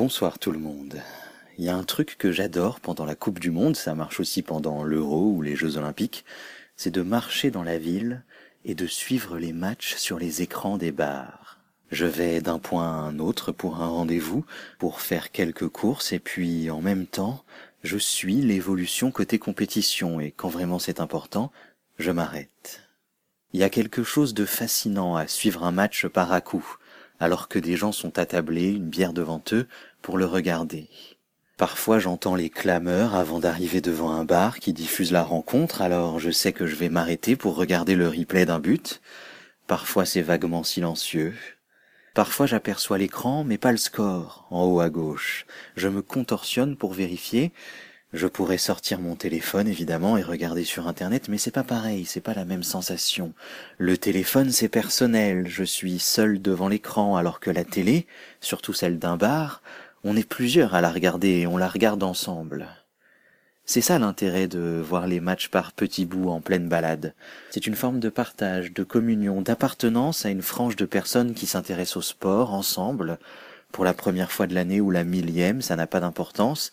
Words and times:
Bonsoir 0.00 0.38
tout 0.38 0.52
le 0.52 0.60
monde. 0.60 1.02
Il 1.58 1.64
y 1.64 1.68
a 1.68 1.74
un 1.74 1.82
truc 1.82 2.14
que 2.18 2.30
j'adore 2.30 2.78
pendant 2.78 3.04
la 3.04 3.16
Coupe 3.16 3.40
du 3.40 3.50
Monde, 3.50 3.74
ça 3.74 3.96
marche 3.96 4.20
aussi 4.20 4.42
pendant 4.42 4.84
l'Euro 4.84 5.32
ou 5.32 5.42
les 5.42 5.56
Jeux 5.56 5.76
Olympiques, 5.76 6.24
c'est 6.76 6.92
de 6.92 7.02
marcher 7.02 7.50
dans 7.50 7.64
la 7.64 7.78
ville 7.78 8.22
et 8.64 8.76
de 8.76 8.86
suivre 8.86 9.38
les 9.38 9.52
matchs 9.52 9.96
sur 9.96 10.20
les 10.20 10.40
écrans 10.40 10.78
des 10.78 10.92
bars. 10.92 11.58
Je 11.90 12.06
vais 12.06 12.40
d'un 12.40 12.60
point 12.60 12.84
à 12.84 13.00
un 13.00 13.18
autre 13.18 13.50
pour 13.50 13.82
un 13.82 13.88
rendez-vous, 13.88 14.44
pour 14.78 15.00
faire 15.00 15.32
quelques 15.32 15.66
courses 15.66 16.12
et 16.12 16.20
puis 16.20 16.70
en 16.70 16.80
même 16.80 17.06
temps, 17.06 17.42
je 17.82 17.98
suis 17.98 18.36
l'évolution 18.36 19.10
côté 19.10 19.40
compétition 19.40 20.20
et 20.20 20.30
quand 20.30 20.48
vraiment 20.48 20.78
c'est 20.78 21.00
important, 21.00 21.50
je 21.98 22.12
m'arrête. 22.12 22.82
Il 23.52 23.58
y 23.58 23.64
a 23.64 23.68
quelque 23.68 24.04
chose 24.04 24.32
de 24.32 24.44
fascinant 24.44 25.16
à 25.16 25.26
suivre 25.26 25.64
un 25.64 25.72
match 25.72 26.06
par 26.06 26.30
à 26.30 26.40
coup 26.40 26.78
alors 27.20 27.48
que 27.48 27.58
des 27.58 27.76
gens 27.76 27.92
sont 27.92 28.18
attablés, 28.18 28.72
une 28.72 28.88
bière 28.88 29.12
devant 29.12 29.42
eux, 29.52 29.66
pour 30.02 30.18
le 30.18 30.26
regarder. 30.26 30.88
Parfois 31.56 31.98
j'entends 31.98 32.36
les 32.36 32.50
clameurs 32.50 33.16
avant 33.16 33.40
d'arriver 33.40 33.80
devant 33.80 34.12
un 34.12 34.24
bar 34.24 34.60
qui 34.60 34.72
diffuse 34.72 35.10
la 35.10 35.24
rencontre, 35.24 35.82
alors 35.82 36.20
je 36.20 36.30
sais 36.30 36.52
que 36.52 36.66
je 36.66 36.76
vais 36.76 36.88
m'arrêter 36.88 37.34
pour 37.34 37.56
regarder 37.56 37.96
le 37.96 38.08
replay 38.08 38.46
d'un 38.46 38.60
but. 38.60 39.00
Parfois 39.66 40.06
c'est 40.06 40.22
vaguement 40.22 40.62
silencieux. 40.62 41.34
Parfois 42.14 42.46
j'aperçois 42.46 42.98
l'écran, 42.98 43.42
mais 43.42 43.58
pas 43.58 43.72
le 43.72 43.78
score, 43.78 44.46
en 44.50 44.64
haut 44.66 44.80
à 44.80 44.88
gauche. 44.88 45.46
Je 45.76 45.88
me 45.88 46.00
contorsionne 46.00 46.76
pour 46.76 46.92
vérifier, 46.92 47.52
je 48.12 48.26
pourrais 48.26 48.58
sortir 48.58 49.00
mon 49.00 49.16
téléphone 49.16 49.68
évidemment 49.68 50.16
et 50.16 50.22
regarder 50.22 50.64
sur 50.64 50.88
internet, 50.88 51.28
mais 51.28 51.38
c'est 51.38 51.50
pas 51.50 51.62
pareil, 51.62 52.04
c'est 52.06 52.20
pas 52.20 52.34
la 52.34 52.44
même 52.44 52.62
sensation. 52.62 53.34
Le 53.76 53.98
téléphone 53.98 54.50
c'est 54.50 54.68
personnel, 54.68 55.46
je 55.46 55.64
suis 55.64 55.98
seul 55.98 56.40
devant 56.40 56.68
l'écran 56.68 57.16
alors 57.16 57.40
que 57.40 57.50
la 57.50 57.64
télé, 57.64 58.06
surtout 58.40 58.72
celle 58.72 58.98
d'un 58.98 59.16
bar, 59.16 59.62
on 60.04 60.16
est 60.16 60.28
plusieurs 60.28 60.74
à 60.74 60.80
la 60.80 60.90
regarder 60.90 61.40
et 61.40 61.46
on 61.46 61.56
la 61.56 61.68
regarde 61.68 62.02
ensemble. 62.02 62.68
C'est 63.66 63.82
ça 63.82 63.98
l'intérêt 63.98 64.48
de 64.48 64.82
voir 64.82 65.06
les 65.06 65.20
matchs 65.20 65.48
par 65.48 65.72
petits 65.72 66.06
bouts 66.06 66.30
en 66.30 66.40
pleine 66.40 66.70
balade. 66.70 67.12
C'est 67.50 67.66
une 67.66 67.74
forme 67.74 68.00
de 68.00 68.08
partage, 68.08 68.72
de 68.72 68.82
communion, 68.82 69.42
d'appartenance 69.42 70.24
à 70.24 70.30
une 70.30 70.40
frange 70.40 70.76
de 70.76 70.86
personnes 70.86 71.34
qui 71.34 71.44
s'intéressent 71.44 71.98
au 71.98 72.02
sport 72.02 72.54
ensemble, 72.54 73.18
pour 73.70 73.84
la 73.84 73.92
première 73.92 74.32
fois 74.32 74.46
de 74.46 74.54
l'année 74.54 74.80
ou 74.80 74.90
la 74.90 75.04
millième, 75.04 75.60
ça 75.60 75.76
n'a 75.76 75.86
pas 75.86 76.00
d'importance, 76.00 76.72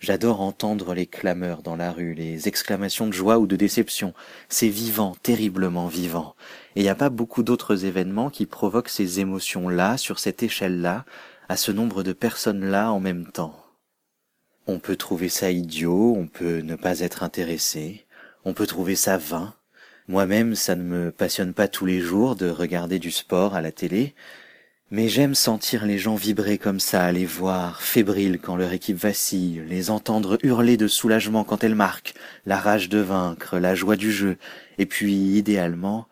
J'adore 0.00 0.40
entendre 0.40 0.94
les 0.94 1.06
clameurs 1.06 1.62
dans 1.62 1.76
la 1.76 1.92
rue, 1.92 2.14
les 2.14 2.48
exclamations 2.48 3.06
de 3.06 3.12
joie 3.12 3.38
ou 3.38 3.46
de 3.46 3.54
déception. 3.54 4.14
C'est 4.48 4.70
vivant, 4.70 5.14
terriblement 5.22 5.88
vivant. 5.88 6.34
Et 6.74 6.80
il 6.80 6.88
a 6.88 6.94
pas 6.94 7.10
beaucoup 7.10 7.42
d'autres 7.42 7.84
événements 7.84 8.30
qui 8.30 8.46
provoquent 8.46 8.88
ces 8.88 9.20
émotions-là, 9.20 9.98
sur 9.98 10.18
cette 10.18 10.42
échelle-là, 10.42 11.04
à 11.50 11.56
ce 11.58 11.70
nombre 11.70 12.02
de 12.02 12.14
personnes-là 12.14 12.90
en 12.90 12.98
même 12.98 13.26
temps. 13.26 13.62
On 14.66 14.78
peut 14.78 14.96
trouver 14.96 15.28
ça 15.28 15.50
idiot, 15.50 16.14
on 16.16 16.28
peut 16.28 16.60
ne 16.60 16.76
pas 16.76 17.00
être 17.00 17.22
intéressé, 17.22 18.06
on 18.46 18.54
peut 18.54 18.66
trouver 18.66 18.96
ça 18.96 19.18
vain. 19.18 19.54
Moi-même, 20.08 20.54
ça 20.54 20.76
ne 20.76 20.82
me 20.82 21.10
passionne 21.10 21.52
pas 21.52 21.68
tous 21.68 21.84
les 21.84 22.00
jours 22.00 22.36
de 22.36 22.48
regarder 22.48 22.98
du 22.98 23.10
sport 23.10 23.54
à 23.54 23.60
la 23.60 23.70
télé, 23.70 24.14
mais 24.90 25.08
j'aime 25.08 25.34
sentir 25.34 25.86
les 25.86 25.98
gens 25.98 26.16
vibrer 26.16 26.58
comme 26.58 26.80
ça, 26.80 27.12
les 27.12 27.26
voir 27.26 27.80
fébriles 27.80 28.40
quand 28.40 28.56
leur 28.56 28.72
équipe 28.72 28.96
vacille, 28.96 29.62
les 29.68 29.90
entendre 29.90 30.38
hurler 30.42 30.76
de 30.76 30.88
soulagement 30.88 31.44
quand 31.44 31.62
elles 31.62 31.76
marquent, 31.76 32.14
la 32.44 32.58
rage 32.58 32.88
de 32.88 32.98
vaincre, 32.98 33.58
la 33.58 33.74
joie 33.74 33.96
du 33.96 34.10
jeu, 34.10 34.36
et 34.78 34.86
puis, 34.86 35.14
idéalement, 35.14 36.08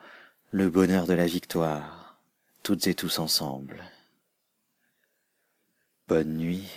le 0.50 0.70
bonheur 0.70 1.06
de 1.06 1.14
la 1.14 1.26
victoire, 1.26 2.18
toutes 2.62 2.86
et 2.86 2.94
tous 2.94 3.18
ensemble. 3.18 3.82
Bonne 6.06 6.36
nuit. 6.36 6.68